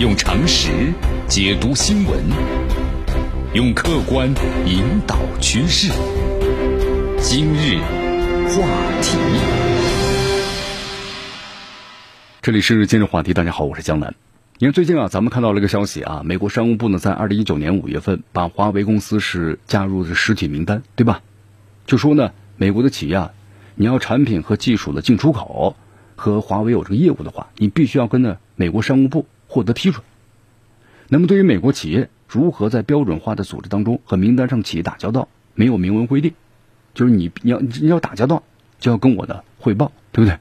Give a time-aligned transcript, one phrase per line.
[0.00, 0.92] 用常识
[1.28, 2.20] 解读新闻，
[3.52, 4.28] 用客观
[4.66, 5.92] 引导趋势。
[7.20, 7.78] 今日
[8.48, 8.66] 话
[9.00, 9.16] 题，
[12.42, 13.32] 这里是今日话题。
[13.32, 14.12] 大家好，我是江南。
[14.58, 21.22] 你看，最近啊，咱们看到了一个消息啊，美国商务部呢，在二零一九年五月份把华为公司是加入了实体名单，对吧？
[21.86, 23.30] 就说呢，美国的企业啊，
[23.76, 25.76] 你要产品和技术的进出口
[26.16, 30.02] 和华为有这个业务的话，你必须要跟呢美国商务部获得批准。
[31.08, 36.32] 那么，对于美国企业如何在标准化的组织当中和名单上企业打交道，没有明文规定，
[36.92, 38.42] 就是你你要你要打交道，
[38.80, 40.36] 就要跟我的汇报，对不对？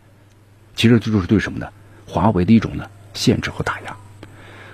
[0.75, 1.67] 其实这就是对什么呢？
[2.07, 3.95] 华为的一种呢限制和打压。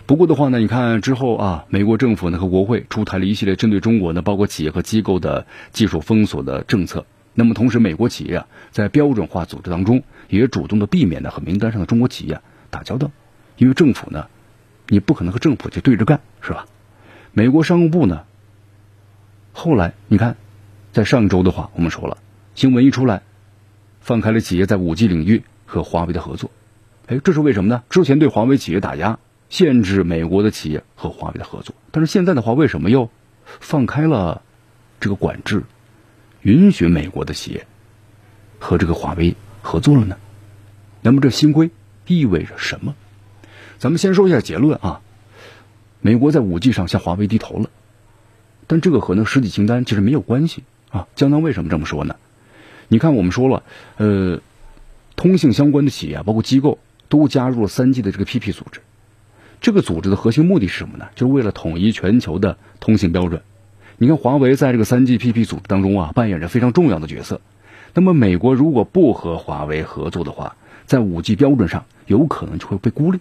[0.06, 7.06] 不过的话呢，你看之后啊，美国政府呢和国会出台了一系列针对中国呢，包括企业和机构的技术封锁的政策。
[7.34, 13.12] 那么同时，美国企业啊在标准化组织当中也主动的避免呢和名单上的中国企业打交道，
[13.60, 14.26] 因为政府呢。
[14.92, 16.66] 你不可能和政府去对着干，是吧？
[17.32, 18.24] 美国商务部呢，
[19.54, 20.36] 后来你看，
[20.92, 22.18] 在上周的话，我们说了，
[22.56, 23.22] 新闻一出来，
[24.02, 26.50] 放开了企业在五 G 领域和华为的合作。
[27.06, 27.84] 哎，这是为什么呢？
[27.92, 33.12] 之前对华为企业打压，限制美国的企业和华为的合作，但是现在的话，为什么又
[33.46, 34.42] 放开了
[35.00, 35.66] 这个管制，
[36.42, 37.68] 允许美国的企业
[38.58, 40.18] 和这个华为合作了呢？
[41.02, 41.70] 那么这新规
[42.08, 42.96] 意味着什么？
[43.80, 45.00] 咱们先说一下结论啊，
[46.02, 47.70] 美国在五 G 上向华为低头了，
[48.68, 51.08] 但这个和那实体清单其实没有关系啊。
[51.16, 52.18] 江南为什么这么说呢？
[52.90, 53.64] 你看，我们说了，
[53.96, 54.42] 呃，
[55.16, 58.82] 通信相关的企业包括机构都加入了三 G 的这个 PP 组织，
[59.62, 61.08] 这个组织的核心目的是什么呢？
[61.16, 63.42] 就是为了统一全球的通信标准。
[63.98, 67.40] 你看，华为在这个三 G PP 组织当中啊，扮演着非常重要的角色。
[67.94, 73.20] 那么，美国如果不和华为合作的话，在五 G 标准上有可能就会被孤立。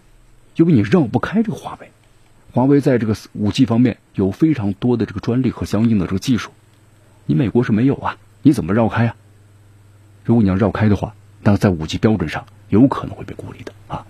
[0.59, 1.89] 因为你绕不开这个华为，
[2.51, 6.51] 华为在这个五 G 方面有非常多的这个专利和相应的这个技术，
[7.27, 8.17] 你美国是没有啊？
[8.43, 9.15] 你怎么绕开啊？
[10.25, 11.15] 如果你要绕开的话，
[11.45, 14.05] 那在五 G 标准上有可能会被孤立的啊！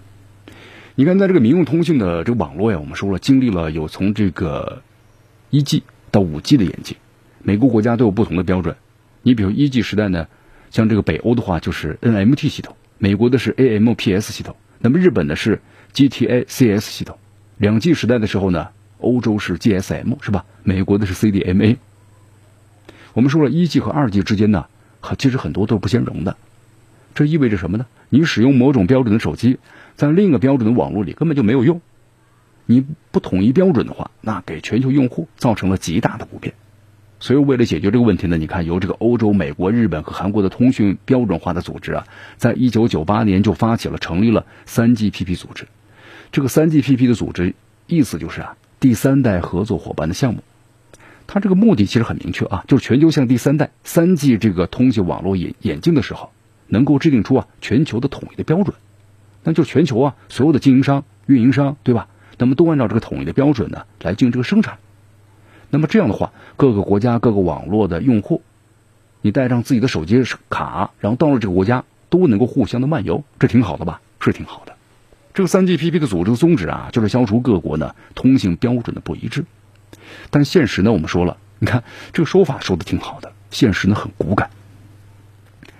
[0.94, 4.82] 你看，在这个民用通信的这个网络呀，我们说了，经历了有从这个
[5.50, 6.96] 一 G 到五 G 的演进，
[7.42, 8.74] 每个国家都有不同的标准。
[9.20, 10.26] 你比如一 G 时代呢，
[10.70, 15.60] 像这个北欧的话就是 NMT 系统，美国的是 AMPS 系统，那么日本的是。
[15.94, 17.18] GTA CS 系统，
[17.56, 18.68] 两 G 时代的时候呢，
[18.98, 20.44] 欧洲是 GSM 是吧？
[20.62, 21.76] 美国的是 CDMA。
[23.14, 24.66] 我们说了一 G 和二 G 之间呢，
[25.18, 26.36] 其实很多都是不兼容的。
[27.14, 27.86] 这意味着什么呢？
[28.10, 29.58] 你使用某种标准的手机，
[29.96, 31.80] 在另一个标准的网络里根本就没有用。
[32.66, 36.54] 你不统一标准的话，那给全球用户造成了极大的不便。
[37.18, 42.06] 所以，为了解决这个问题呢，你看，由这个欧洲、美国、日本和韩国的通讯标准化的组织啊，
[42.36, 45.66] 在一九九八年就发起了成立了三 GPP 组织。
[46.30, 47.54] 这个三 GPP 的组织
[47.86, 50.42] 意思就是啊，第三代合作伙伴的项目。
[51.26, 56.32] 它这个目的其实很明确啊，就是全球向第三代三 G 这个通信网络演演进的时候，
[56.66, 58.74] 能够制定出啊全球的统一的标准。
[59.44, 62.08] 那就全球啊所有的经营商、运营商，对吧？
[62.38, 64.78] 那么都按照这个统一的标准呢来进行这个生产。
[65.70, 68.42] 那么这样的话，各个国家各个网络的用户，
[69.20, 74.00] 你带上自己的手机卡，然后到了这个国家，都能够互相的漫游，这挺好的吧？
[74.20, 74.77] 是挺好的。
[75.38, 79.44] 这个三 GPP 的组织宗旨啊，就是消除各国呢通信标准的不一致。
[80.30, 84.50] 但现实呢，我们说了，你看这个说法说的挺好的，现实呢很骨感。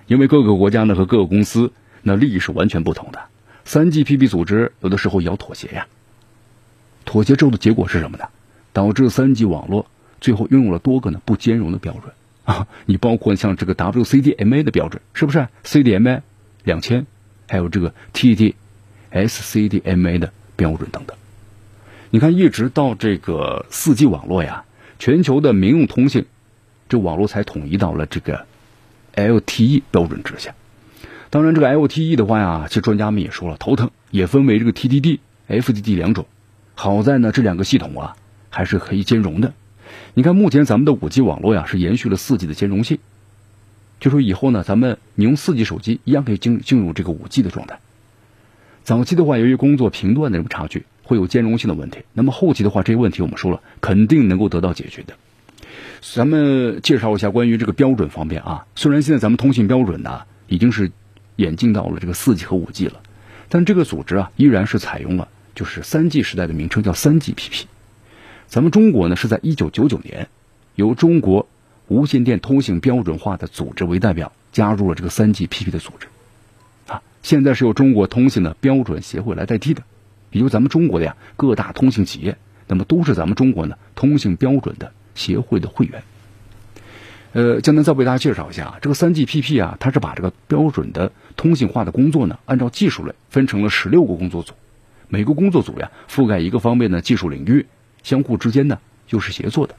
[0.07, 3.21] 因为各个国家呢和各个公司那利益是完全不同的，
[3.65, 5.89] 三 GPP 组织有的时候也要妥协呀。
[7.05, 8.27] 妥协之后的结果是什么呢？
[8.73, 9.87] 导致三 G 网络
[10.21, 12.15] 最后拥有了多个呢不兼容的标准
[12.45, 12.69] 啊！
[12.87, 16.21] 你包括像这个 WCDMA 的标准，是不是 CDMA
[16.63, 17.09] 两千，
[17.49, 18.55] 还有这个 TD
[19.13, 21.17] SCDMA 的标准等等。
[22.11, 24.65] 你看，一直到这个四 G 网络呀，
[24.99, 26.27] 全球的民用通信
[26.89, 28.47] 这网络才统一到了这个
[29.15, 30.55] LTE 标准之下。
[31.31, 35.19] 当然，这个 LTE 的话呀，其实专家们也说了头疼，也分为这个 TDD、
[35.49, 36.27] FDD 两种。
[36.75, 38.17] 好在呢，这两个系统啊。
[38.50, 39.53] 还是可以兼容的。
[40.15, 42.99] 你看，目前咱们的五 G 网络呀，是延续了四 G 的兼容性。
[44.00, 47.79] 就说以后呢，咱们你用四 G 手机一样可以进进入这个五 G 的状态。
[48.88, 51.99] 早期的话，由于工作频段的这个差距，会有兼容性的问题。
[52.14, 55.12] 那么后期的话，这些问题我们说了，肯定能够得到解决的。
[56.00, 58.64] 咱们介绍一下关于这个标准方面啊。
[58.76, 60.90] 虽然现在咱们通信标准呢已经是
[61.37, 63.02] 演进到了这个四 G 和五 G 了，
[63.50, 67.64] 但这个组织啊依然是采用了就是三 G 时代的名称，叫三 GPP。
[68.46, 70.29] 咱们中国呢是在一九九九年，
[70.76, 71.46] 由中国
[71.88, 76.06] 无线电通信标准化的组织为代表加入了这个三 GPP 的组织，
[77.23, 79.82] 现在是由中国通信的标准协会来代替的。
[80.31, 82.37] 也就咱们中国的呀各大通信企业，
[82.67, 86.03] 那么都是咱们中国呢通信标准的协会的会员。
[87.32, 94.53] 呃，江南再为大家介绍一下这个三 GPP 啊，它是把这个标准的通信化的工作呢，按照技术类分成了十六个工作组，
[95.09, 97.67] 每个工作组呀覆盖一个方面的技术领域，
[98.03, 98.79] 相互之间呢
[99.09, 99.75] 又是协作的。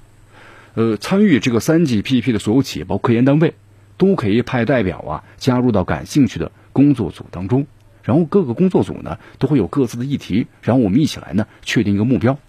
[0.76, 3.54] 呃，参与这个三 GPP 的所有企业，包括科研单位，
[3.98, 7.68] 都可以派代表啊加入到感兴趣的工作组当中，
[8.04, 12.40] 然后各个工作组呢都会有各自的议题，然后我们一起来呢确定一个目标。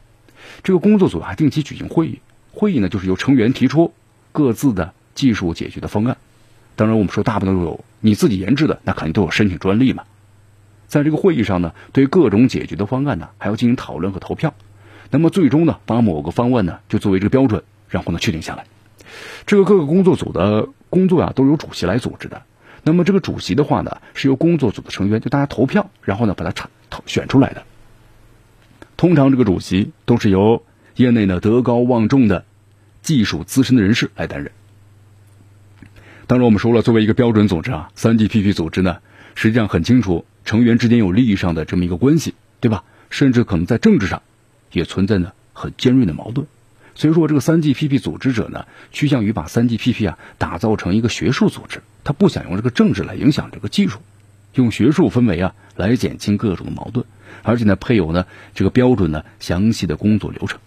[0.63, 2.21] 这个工作组啊定期举行会议，
[2.53, 3.93] 会议呢就是由成员提出。
[4.33, 6.17] 各自的技术解决的方案，
[6.77, 10.05] 当然我们说大部分都有你自己研制的，那肯定都有申请专利嘛。
[10.87, 14.55] 在这个会议上呢，对各种解决的方案呢，还要进行讨论和投票。
[15.11, 18.65] 那么最终呢，把某个方案呢，就作为这个标准，然后呢确定下来。
[19.47, 22.43] 这个各个工作组的工作啊，都由主席来组织的。
[22.83, 26.71] 那么这个主席的话呢，是由工作组的成员就大家投票，然后呢把它产
[27.07, 27.65] 选出来的。
[28.97, 30.65] 通常这个主席都是由
[30.97, 32.45] 业内呢德高望重的。
[33.03, 34.53] 技术资深的人士来担任。
[36.27, 38.99] 当然，我们说了，作为一个标准组织啊，三 GPP 组织呢，
[39.35, 42.85] 实际上很清楚成员之间有利益上的这么一个关系，对吧？
[43.09, 44.21] 甚至可能在政治上
[44.71, 46.47] 也存在呢很尖锐的矛盾。
[47.01, 54.01] 所以说，这个三 GPP 组织者呢，趋向于把三 GPP 啊打造成一个学术组织，他不想用这个政治来影响这个技术，
[54.53, 57.07] 用学术氛围啊来减轻各种的矛盾，
[57.43, 60.61] 而且呢配有呢这个标准呢详细的工作流程。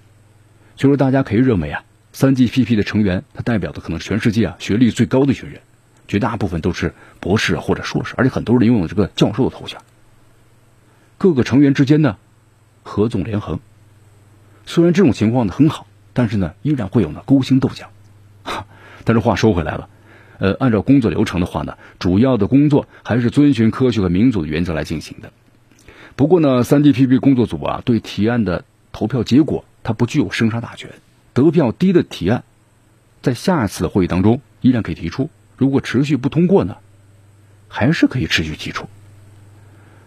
[0.76, 1.84] 所以说，大家可以认为啊。
[2.16, 5.60] 三 GPP 的成员，他代表的可能全世界啊学历最高的一群人，
[6.08, 9.80] 绝大部分都是博士或者硕士，而且很多人拥有这个教授的头衔。
[11.18, 12.18] 各个成员之间呢，
[12.84, 13.60] 合纵连横。
[14.68, 17.89] 虽然这种情况呢很好，但是呢依然会有呢勾心斗角。
[19.04, 19.89] 但是话说回来了，
[20.39, 25.31] 呃，按照工作流程的话呢，主要的工作还是遵循科学和民主的原则来进行的。
[26.15, 30.92] 不过呢，三 DPP 工作组啊对提案的投票结果，它不具有生杀大权。
[31.33, 32.44] 得票低的提案，
[33.21, 35.30] 在下一次的会议当中依然可以提出。
[35.57, 36.77] 如果持续不通过呢，
[37.68, 38.88] 还是可以持续提出。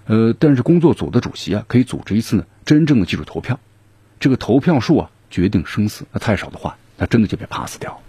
[0.06, 3.58] 呃，但是工作组的主席啊，可以组织一次呢真正的技术投票。
[4.20, 6.06] 这个投票数啊，决定生死。
[6.12, 8.00] 那太少的话，那真的就被 pass 掉。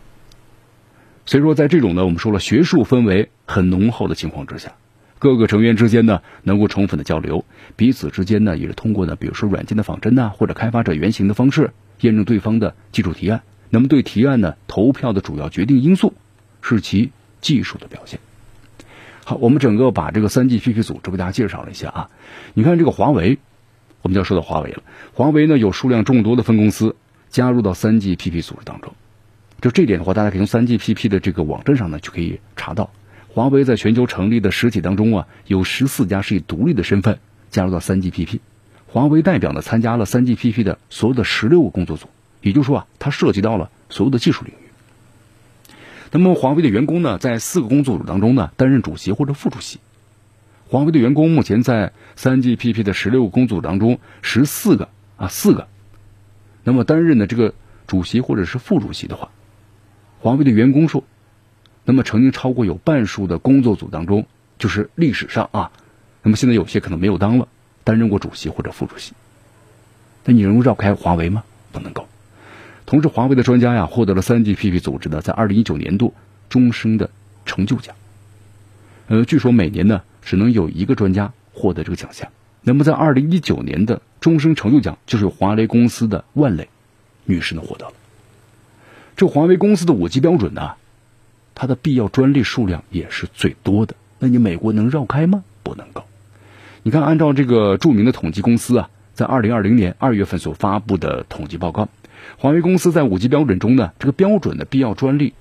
[1.25, 4.71] 所以说，在这种呢，我们说了学术氛围很浓厚的情况之下，
[5.19, 7.43] 各个成员之间呢，能够充分的交流，
[7.75, 11.71] 彼此之间呢，也是通过呢，比如说软件的仿真呐，或者开发者原型的方式。
[12.01, 13.41] 验证对方的技术提案，
[13.71, 16.13] 那么对提案呢投票的主要决定因素
[16.61, 18.19] 是其技术的表现。
[19.25, 22.09] 好，我们整个把这个三 GPP 组织给大家介绍了一下啊。
[22.53, 23.39] 你看这个华为，
[24.03, 24.83] 我们就要说到华为了。
[25.15, 26.95] 华为呢有数量众多的分公司
[27.29, 28.93] 加入到三 GPP 组织当中，
[29.61, 32.91] 就这点的话，大家可以从三 GPP 的这个网站上呢就可以查到，
[33.27, 37.19] 华为在全球成立的实体当中啊，有十四家是以独立的身份
[37.49, 38.39] 加入到三 GPP。
[38.87, 42.07] 华为代表呢参加了三 GPP 的所有的十六个工作组，
[42.41, 44.57] 也就是说啊，它涉及到了所有的技术领域。
[46.11, 49.79] 那么华为的员工呢，在四个工作组当中呢，担任主席或者副主席。
[50.69, 55.67] 华为的员工目前在三 GPP 的十六个工作组当中，十四个啊四个。
[56.67, 57.53] 那么担任的这个
[57.87, 59.29] 主席或者是副主席的话，
[60.19, 61.05] 华为的员工数，
[61.85, 64.25] 那么曾经超过有半数的工作组当中，
[64.59, 65.71] 就是历史上啊，
[66.23, 67.47] 那么现在有些可能没有当了。
[67.85, 69.13] 担任过主席或者副主席，
[70.25, 71.45] 那你能够绕开华为吗？
[71.71, 72.05] 不能够。
[72.85, 76.13] 同时，华为的专家呀获得了三 GPP 组织的在二零一九年度
[76.49, 77.09] 终生的
[77.45, 77.95] 成就奖。
[79.07, 82.29] 呃，据说每年呢只能有一个专家获得这个奖项。
[82.61, 86.69] 那么在二零一九年的终生成就奖，就是由华为公司的万磊
[87.25, 87.93] 女士呢获得了。
[89.15, 90.73] 这华为公司的五 G 标准呢，
[91.55, 93.95] 它的必要专利数量也是最多的。
[94.19, 95.43] 那你美国能绕开吗？
[95.63, 96.03] 不能够。
[96.83, 101.89] 你看，按照这个著名的统计公司啊，在二零二零年二月份所发布的统计报告，
[102.37, 105.33] 华为公司在五 G 标准中呢，这个标准的必要专利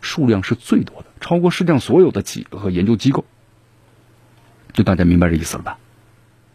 [0.00, 3.24] 数量是最多的，超过世界上所有的企业和研究机构。
[4.72, 5.78] 就大家明白这意思了吧？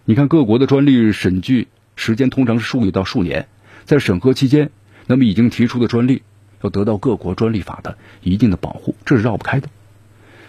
[0.05, 3.47] 你看各国的专利审计时间通常是数月到数年，
[3.85, 4.71] 在审核期间，
[5.07, 6.23] 那么已经提出的专利
[6.61, 9.69] 要得到各国专利法的一定的保护，这是绕不开的。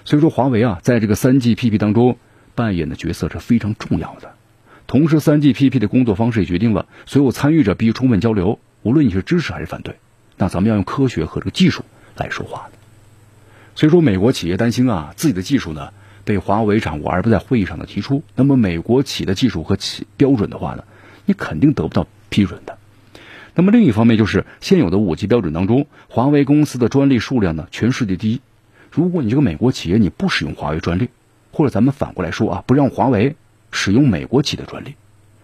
[0.05, 2.17] 所以说，华为啊，在这个三 GPP 当中。
[2.57, 4.35] 扮演的角色是非常重要的。
[4.87, 9.97] 同时，三 GPP 的工作方式也决定了所有参与者必须充分交流，无论你是支持还是反对。
[10.37, 11.85] 那咱们要用科学和这个技术
[12.17, 12.69] 来说话。
[13.77, 20.85] 所以说，美国企业担心啊，自己的技术呢被华为掌握而不在会议上的提出，那么美国企的技术和企标准的话呢，
[21.25, 22.79] 你肯定得不到批准的。
[23.55, 28.41] 那么另一方面，就是现有的五 G 标准当中，华为公司的专利数量呢全世界第一。
[28.91, 31.09] 如果你这个美国企业你不使用华为专利，
[31.53, 33.37] 或者咱们反过来说啊，不让华为
[33.73, 34.95] 使用美国企的专利，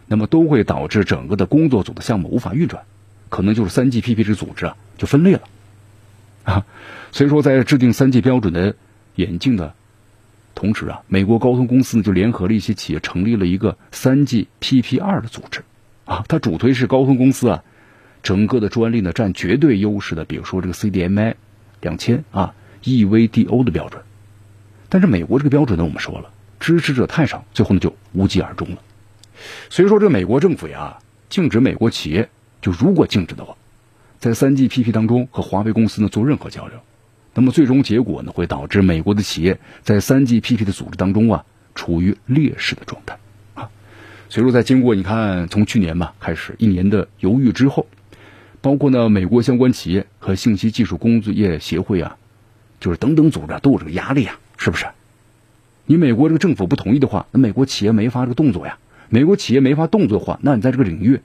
[0.07, 2.85] 那么都会导致整个的工作组的项目无法运转，
[3.29, 5.43] 可能就是三 GPP 这组织啊就分裂了
[6.45, 6.67] 啊。
[7.13, 8.77] 所以说，在制定三 G 标准的
[9.15, 9.75] 演进的
[10.57, 15.63] 同时啊，美国高通公司呢就联合了一些企业，成立了一个三 GPP 二的组织
[16.07, 16.25] 啊。
[16.27, 17.63] 它主推是高通公司啊，
[18.23, 21.35] 整个的专利呢占绝对优势的，比如说这个 CDMA
[21.83, 24.03] 两千啊，EVDO 的标准。
[24.89, 28.79] 但是美国这个标准呢，我们说了，支持者太少，最后呢就无疾而终了。
[29.69, 30.97] 所以说，这美国政府呀，
[31.29, 32.31] 禁止美国企业，
[32.63, 33.55] 就如果禁止的话，
[34.19, 36.79] 在三 GPP 当中和华为公司呢做任何交流，
[37.37, 43.19] 那么最终结果呢会导致美国的企业在三 GPP 的组织当中啊处于劣势的状态
[43.53, 43.69] 啊。
[44.31, 47.87] 所以说，在经过你看从去年吧开始一年的犹豫之后，
[48.63, 52.17] 包括呢美国相关企业和信息技术工作业协会啊，
[52.81, 54.87] 就是等等组织都有这个压力啊，是不是？
[55.85, 58.79] 你美国这个政府不同意的话，那美国企业没法这个动作呀。
[59.11, 61.21] 美国企业没法动作的话，那你在这个领域，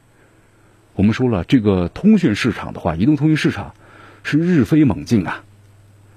[0.93, 3.73] 我们说了，这个通讯市场的话，移动通讯市场
[4.23, 5.43] 是日飞猛进啊。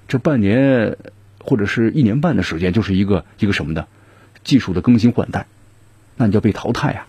[0.07, 0.97] 这半年
[1.39, 3.87] 或者是一年半的时间，就是一个一个什么的
[4.43, 5.47] 技术的更新换代，
[6.15, 7.07] 那你就要被淘汰啊。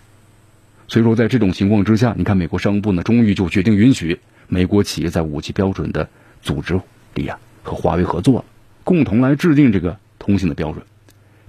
[0.87, 6.09] 所以说，在这种情况之下，你看美国商务部呢，终于就决定允许美国企业在五 G 标准的
[6.41, 6.79] 组织
[7.13, 8.45] 里啊，和华为合作了，
[8.83, 10.85] 共同来制定这个通信的标准。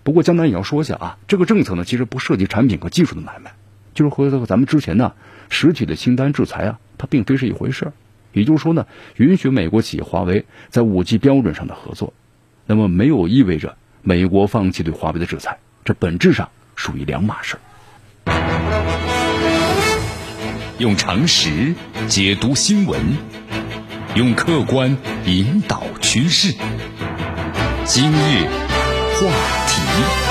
[0.02, 3.52] 不过江南也要说一下啊，这个政策呢，其实不涉及产品和技术的买卖，
[3.94, 5.12] 就是和咱们之前呢
[5.50, 7.92] 实体的清单制裁啊，它并非是一回事儿
[8.32, 12.12] 也就是说呢，允许美国企业华为在五 G 标准上的合作，
[12.66, 17.60] 那么没有意味着美国放弃对华为的制裁，这本质上属于两码事儿
[20.78, 21.74] 用常识
[22.06, 23.00] 解读新闻，
[24.14, 26.54] 用客观引导趋势。
[27.84, 28.48] 今日。
[29.18, 29.26] 话
[29.66, 30.27] 题。